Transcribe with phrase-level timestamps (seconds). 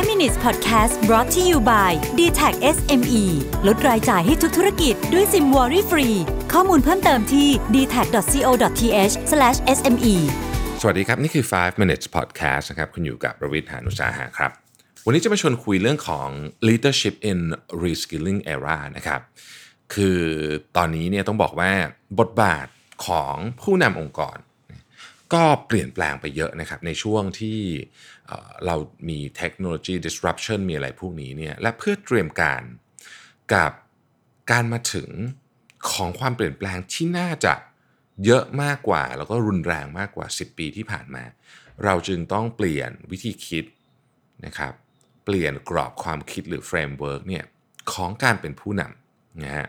[0.00, 3.24] 5 minutes podcast brought to you by d t a c SME
[3.66, 6.08] ลดรายจ่ายให้ทุกธุรกิจด้วยซิมวอรี่ฟรี
[6.52, 8.50] ข้อมูลเพิ่มเติมที่ d t a c c o
[8.80, 9.14] t h
[9.76, 10.14] s m e
[10.80, 14.50] สวัสดีครับ นี่คือ 5 minutes podcast นะครับ คุณอยู่กับประวิทยานุสาหะครับ
[15.06, 16.28] วันนี้จะมาชวนคุยเรื่องของ
[16.68, 17.40] leadership in
[17.84, 19.20] reskilling era นะครับ
[19.94, 20.20] คือ
[20.76, 21.72] ตอนนี้เนี่ยต้องบอกว่า
[22.20, 22.66] บทบาท
[23.06, 24.36] ของผู้นำองค์กร
[25.34, 27.58] ก็เปลี่ยนแปลงไปเยอะนะครับในช่วงที่
[28.66, 28.76] เรา
[29.08, 32.62] มีเทคโนโลยี disruption มีอะไรพวกนี้เนี่ยและเพื่อเตรียมการ
[33.54, 33.72] กับ
[34.50, 35.10] การมาถึง
[35.90, 37.54] ของความเปลี่ยนแปลงที่น่าจะ
[38.24, 41.24] เยอะมากกว่า แล้วก็รุนแรงมากกว่า 10 ปีที่ผ่านมา
[41.84, 43.64] เราจึงต้องเปลี่ยนวิธีคิด
[44.46, 44.72] นะครับ
[45.24, 47.44] เปลี่ยนกรอบความคิดหรือ framework เนี่ย
[47.92, 49.68] ของการเป็นผู้นำนะฮะ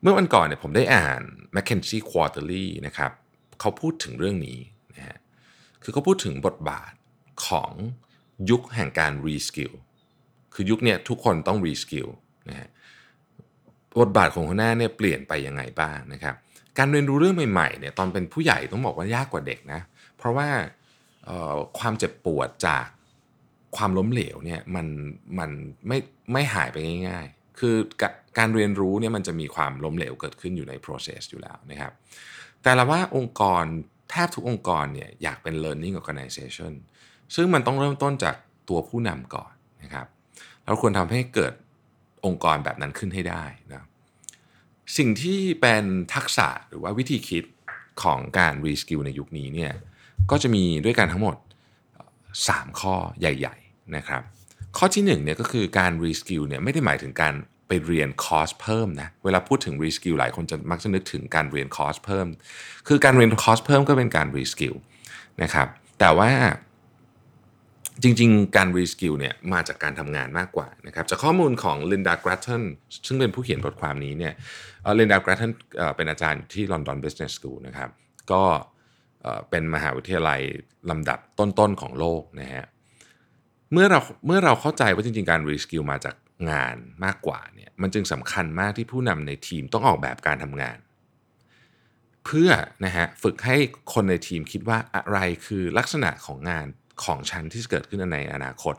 [0.00, 1.22] เมื่อวันก่อนเนี่ยผมได้อ่าน
[1.54, 3.12] McKinsey Quarterly นะครับ
[3.60, 4.58] เขาพูดถึงเรื่องนี้
[4.96, 5.18] นะฮะ
[5.82, 6.92] คือเขาพูดถึงบทบาท
[7.46, 7.72] ของ
[8.50, 9.74] ยุคแห่งการ reskill
[10.54, 12.08] คือยุคเนี้ยทุกคนต้อง reskill
[12.48, 12.68] นะฮะ
[14.00, 16.34] บทบาทของหัวหน้าเนี่ยเปลี่ยนไปยังไงบ้างนะครับ
[16.78, 19.80] การเรียนรู้เรื่องใหม่ๆเนี่ยตอนเป็นผู้ใหญ่ต้องบอกว่ายากกว่าเด็กนะ
[20.16, 20.48] เพราะว่า
[21.78, 22.86] ความเจ็บปวดจาก
[23.76, 24.86] ความล้มเหลวเนี่ยมัน
[25.38, 25.50] มัน
[25.88, 25.98] ไม่
[26.32, 26.76] ไม่หายไป
[27.08, 27.74] ง่าย ๆ คือ
[28.38, 31.92] การเรียนรู้เนี่ยมันจะมีความล้มเหลวเกิดขึ้นอยู่ใน process อยู่แล้วนะครับ
[32.62, 33.64] แต่ละว่าองค์กร
[34.10, 36.72] แทบทุกองค์กรเนี่ยอยากเป็น learning organization
[37.34, 38.36] ซึ่งมันต้องเริ่มต้นจาก
[38.68, 40.06] ตัวผู้นำก่อนนะครับ
[40.64, 41.52] เราควรทำให้เกิด
[42.26, 43.86] องค์กรแบบนั้นขึ้นให้ได้นะ
[44.96, 47.44] สิ่งที่เป็นทักษะหรือว่าวิธีคิด
[48.02, 49.72] ของการ reskill ในยุคนี้เนี่ย
[50.30, 51.36] ก็จะมีด้วยกันทั้งหมด
[52.08, 54.22] 3 ข้อใหญ่ ๆนะครับ
[54.76, 57.34] ข้อที่1เนี่ยก็คือการ reskill เนี่ยไม่ได้หมายถึงการ
[57.68, 62.26] ไปเรียนคอร์สเพิ่มนะ เวลาพูดถึง reskill หลายคนจะมักจะนึกถึงการเรียนคอร์สเพิ่ม
[62.88, 64.76] คือการเรียนคอร์สเพิ่มก็เป็นการ reskill
[65.42, 66.30] นะครับ แต่ว่า
[68.02, 72.62] จริงๆ การ reskill เนี่ยมาจากการทำงานมากกว่านะครับ จากข้อมูลของ Linda Gratton
[73.06, 74.34] ซึ่งเป็นผู้เขียนบทความนี้เนี่ย
[74.82, 77.90] เอ่อ Linda Gratton เอ่อเป็นอาจารย์ที่ London Business School นะครับ
[78.32, 78.42] ก็
[79.50, 80.40] เป็นมหาวิทยาลัย
[80.90, 82.66] ลำดับต้นๆของโลกนะฮะ
[83.72, 86.14] เมื่อเราเมื่อเราเข้าใจว่าจริงๆ การ reskill มาจาก
[86.50, 90.78] งานมากกว่าเนี่ยมันจึงสำคัญมากที่ผู้นำในทีมต้องออกแบบการทำงาน
[92.24, 92.50] เพื่อ
[92.84, 93.56] นะฮะฝึกให้
[93.94, 96.66] คนในทีมคิดว่าอะไรคือลักษณะของงาน
[97.04, 98.74] ของฉันที่จะเกิดขึ้นในอนาคต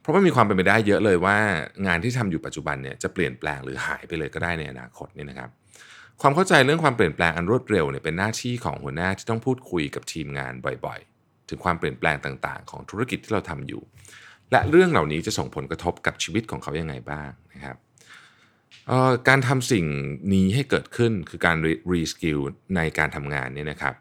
[0.00, 1.36] เพราะว่ามีความเป็นไปได้เยอะเลยว่า
[1.86, 5.50] งานที่ทำอยู่ปัจจุบันเนี่ยจะเปลี่ยนแปลงหรือหายไปเลยก็ได้ในอนาคตเนี่ยนะครับ
[6.20, 10.52] ความเข้าใจเรื่องความเปลี่ยนแปลงอันรวดเร็วเนี่ยเป็นหน้าที่ของหัวหน้าที่ต้องพูดคุยกับทีมงาน
[10.84, 13.82] บ่อยๆ ถึงความเปลี่ยนแปลงต่างๆ ของธุรกิจที่เราทำอยู่
[14.54, 17.76] และเรื่องเหล่านี้จะส่งผลกระทบกับชีวิตของเขายังไงบ้างนะครับ
[19.28, 19.86] การทำสิ่ง
[20.32, 21.56] นี้ให้เกิดขึ้นคือการ
[21.92, 22.38] รีสกิล
[22.76, 23.94] ในการทำงานเนี่ยนะครับ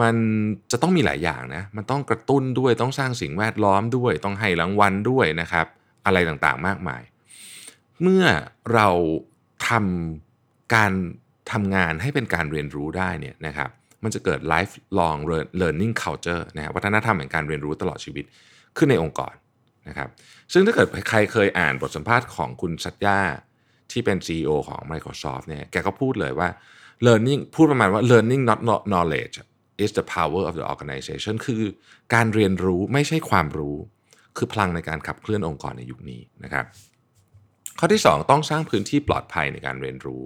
[0.00, 0.14] มัน
[0.70, 5.66] จะต้องมีหลายอย่างนะ มันต้องกระตุ้นด้วย ต้องสร้างสิ่งแวดล้อมด้วย ต้องให้รางวัลด้วยนะครับ
[6.06, 7.02] อะไรต่างๆ มากมาย
[8.02, 8.24] เมื่อ
[8.74, 8.88] เรา
[9.68, 10.92] ทำการ
[11.52, 13.70] ทำงานให้เป็นการเรียนรู้ได้เนี่ยนะครับ
[14.04, 15.18] มันจะเกิด lifelong
[15.60, 18.24] learning culture นะฮะวัฒนธรรมแห่งการเรียนรู้ตลอดชีวิต
[18.76, 19.34] ขึ้นในองค์กร
[19.88, 20.08] นะครับ
[20.52, 23.20] ซึ่งถ้าเกิดใครเคยอ่านบทสัมภาษณ์ของคุณสัตยา
[23.92, 26.48] ที่เป็น CEO ของ Microsoft เนี่ยแกก็พูดเลยว่า
[27.06, 29.36] learning พูดประมาณว่า learning not not knowledge
[29.84, 31.62] is the power of the organization คือ
[32.14, 33.76] การเรียนรู้ไม่ใช่ความรู้
[34.36, 36.64] คือพลังในการขับเคลื่อนองค์กรในยุคนี้นะครับ
[37.78, 40.22] ข้อที่ 2 ต้องสร้างพื้นที่ปลอดภัยในการเรียนรู้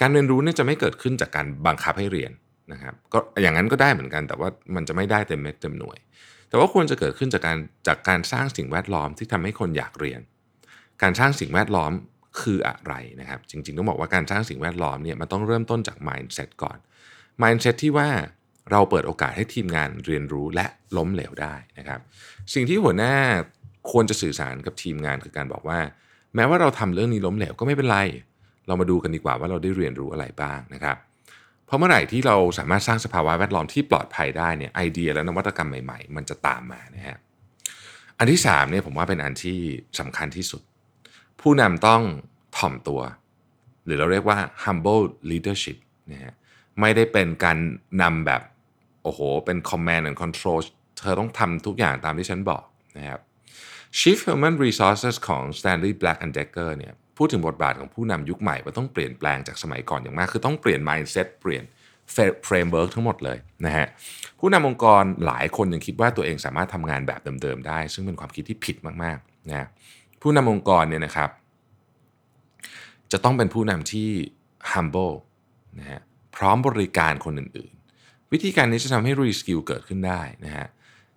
[0.00, 2.32] การเรียนรู้เนี่ยจะไม่เกิดขึ้นจากการบังคับให้เรียน
[2.72, 5.98] นะครับก็อย่างนั้นก็ได้เหมือนกันแต่ว่ามันจะไม่ได้เต็มเม็ดเต็มหน่วย
[6.48, 10.20] แต่ว่าควรจะเกิดขึ้นจากการจากการสร้างสิ่งแวดล้อมที่ทำให้คนอยากเรียน
[11.02, 11.92] การสร้างสิ่งแวดล้อม
[12.40, 16.78] คืออะไรนะครับ จริงๆ ต้องบอกว่าการสร้างสิ่งแวดล้อมเนี่ยมันต้องเริ่มต้นจาก mindset ก่อน
[17.42, 18.08] mindset ที่ว่า
[18.70, 20.66] เราเปิดโอกาสให้ทีมงานเรียนรู้และ
[20.96, 22.00] ล้มเหลวได้นะครับ
[22.54, 23.14] สิ่งที่หัวหน้า
[23.90, 25.78] ควรจะสื่อสารกับทีมงานคือการบอกว่า
[26.34, 27.98] แม้ว่าเราทำเรื่องนี้ล้มเหลวก็ไม่เป็นไร
[28.66, 30.96] เรามาดูกันดีกว่าว่าเราได้เรียนรู้อะไรบ้างนะครับ
[31.68, 37.18] เพราะเมื่อไหร่ที่เราสามารถสร้างสภาวะแวดล้อมที่ปลอดภัยได้เนี่ยไอเดียและนวัตกรรมใหม่ๆ มันจะตามมานะฮะ
[38.18, 39.58] อันที่3เนี่ยผมว่าเป็นอันที่
[40.00, 40.62] สำคัญที่สุด
[41.40, 42.02] ผู้นำต้อง
[42.56, 43.00] ถ่อมตัว
[43.84, 45.78] หรือเราเรียกว่า humble leadership
[46.12, 46.34] นะฮะ
[46.80, 47.58] ไม่ได้เป็นการ
[48.02, 48.42] นำแบบ
[49.02, 50.58] โอ้โห เป็น command and control
[50.98, 52.62] เธอต้องทำทุกอย่างตามที่ฉันบอก
[52.98, 53.20] นะครับ
[53.98, 61.64] Chief Human Resources ของ Stanley Black and Decker เนี่ย พูดถึงบทบาทของผู้นำยุคใหม่ว่าต้องเปลี่ยนแปลงจากสมัยก่อนอย่างมาก คือต้องเปลี่ยน mindset เปลี่ยน
[62.48, 63.86] framework ทั้งหมดเลยนะฮะ
[64.38, 69.66] ผู้นำองค์กรหลายคนยังคิดว่าตัวเองสามารถทำงานแบบเดิมๆได้ ซึ่งเป็นความคิดที่ผิดมากๆนะ
[70.22, 71.30] ผู้นำองค์กรเนี่ยนะครับ
[73.12, 74.08] จะต้องเป็นผู้นำที่
[74.72, 75.14] humble
[75.78, 76.00] นะฮะ
[76.36, 80.66] พร้อมบริการคนอื่นๆ วิธีการนี้จะทำให้ reskill เกิดขึ้นได้นะฮะ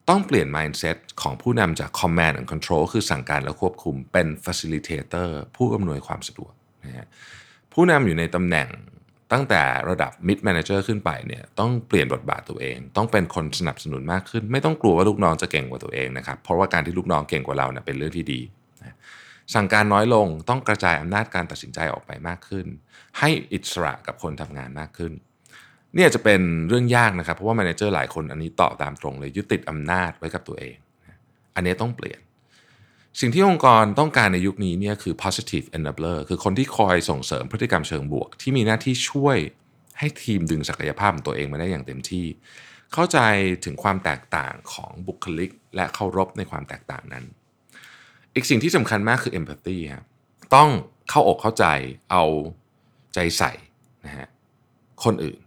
[0.10, 6.54] ต้องเปลี่ยน mindset ของผู้นำจาก command and control คือสั่งการและควบคุมเป็น facilitator ผู้อำนวยความสะดวก
[6.84, 7.08] นะฮะ
[7.74, 8.70] ผู้นำอยู่ในตำแหน่ง
[9.32, 18.42] ตั้งแต่ระดับ mid manager ขึ้นไปเนี่ยต้องเปลี่ยนบทบาทตัวเอง ต้องเป็นคนสนับสนุนมากขึ้น ไม่ต้องกลัวว่าลูกน้องจะเก่งกว่าตัวเองนะครับเพราะว่าการที่ลูกน้องเก่งกว่าเราเนี่ยเป็นเรื่องที่ดี
[18.82, 18.96] นะ
[19.54, 22.66] สั่งการน้อยลงต้องกระจายอำนาจการตัดสินใจออกไปมากขึ้น
[23.20, 25.12] ให้อิสระกับคนทำงานมากขึ้น
[25.96, 30.76] เนี่ยจะเป็นเรื่องยากนะครับ เพราะว่า manager หลายคนอันนี้ตอบตามตรงเลยยึดติดอำนาจไว้กับตัวเอง
[31.56, 32.20] อันนี้ต้องเปลี่ยน
[33.20, 39.38] สิ่งที่องค์กรต้องการในยุคนี้เนี่ยคือ positive enabler คือคนที่คอยส่งเสริมพฤติกรรมเชิงบวก ที่มีหน้าที่ช่วย
[40.00, 42.26] ให้ทีมดึงศักยภาพของตัวเองมาได้อย่างเต็มที่
[42.94, 43.20] เข้าใจ
[43.66, 47.26] ถึงความแตกต่างของบุคลิก และเคารพในความแตกต่างนั้น
[48.36, 50.06] อีกสิ่งที่สำคัญมากคือ empathy ครับ
[50.56, 50.70] ต้อง
[51.10, 51.66] เข้าอกเข้าใจ
[52.12, 52.24] เอา
[53.14, 53.52] ใจใส่
[54.06, 54.28] นะฮะ
[55.04, 55.40] คนอื่น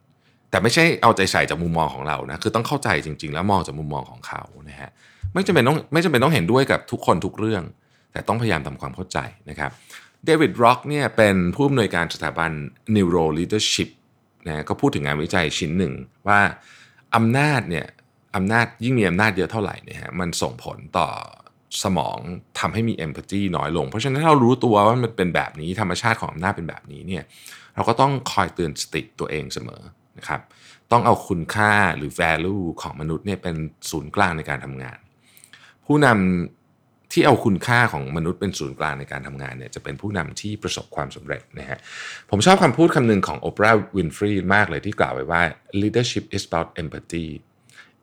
[0.55, 4.91] แต่ไม่ใช่เอาใจใส่จากมุมมองของเรานะคือต้องเข้าใจจริง ๆ แล้วมองจากมุมมองของเขานะฮะ
[5.35, 7.62] ไม่จำเป็นต้องไม่จำเป็นต้องเห็นด้วยกับทุกคนทุกเรื่อง
[8.12, 9.19] แต่ต้องพยายามทำความเข้าใจ
[9.51, 9.71] นะครับ
[10.25, 12.51] เดวิดร็อกเนี่ยเป็นผู้อำนวยการสถาบัน
[12.95, 13.91] Neuro Leadership
[14.47, 15.93] นะก็พูดถึงงานวิจัยชิ้นหนึ่ง
[16.29, 16.41] ว่า
[17.17, 17.87] อำนาจเนี่ย
[18.37, 21.09] อำนาจยิ่งมีอำนาจเยอะเท่าไหร่เนี่ยฮะมันส่งผลต่อ
[21.83, 22.19] สมอง
[22.61, 27.25] ทำให้มี empathy น้อยลง เพราะฉะนั้นถ้าเรารู้ตัวว่ามันเป็นแบบนี้ธรรมชาติของอำนาจเป็นแบบนี้เนี่ย
[27.75, 29.83] เราก็ต้องคอยเตือนสติตัวเองเสมอ
[30.19, 30.40] นะครับ
[30.93, 33.56] ต้องเอาคุณค่าหรือ value ของมนุษย์เนี่ยเป็น
[33.90, 34.99] ศูนย์กลางในการทำงาน
[35.87, 41.78] ผู้นำที่เอาคุณค่าของมนุษย์เป็นศูนย์กลางในการทำงานเนี่ยจะเป็นผู้นำที่ประสบความสำเร็จนะฮะ
[42.31, 45.43] ผมชอบคำพูดคำหนึ่งของโอปราห์วินฟรีมากเลยที่กล่าวไว้ว่า
[45.82, 47.28] leadership is about empathy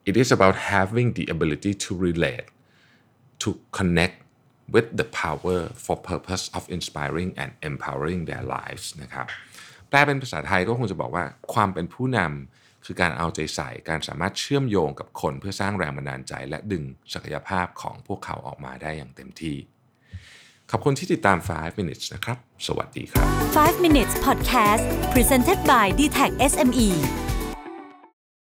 [0.09, 2.47] it is about having the ability to relate
[3.41, 4.17] to connect
[4.73, 9.27] with the power for purpose of inspiring and empowering their lives นะครับ
[9.91, 16.83] แปลเป็นภาษาไทยก็คงจะบอกว่า ความเป็นผู้นำคือการเอาใจใส่การสามารถเชื่อมโยงกับคนเพื่อสร้างแรงบันดาลใจ และดึง
[17.13, 19.55] ศักยภาพของพวกเขาออกมาได้อย่างเต็มที่
[20.71, 23.27] ขอบคุณที่ติดตาม 5 minutes นะครับ สวัสดีครับ
[23.61, 24.83] 5 minutes podcast
[25.13, 26.89] presented by d t e c h SME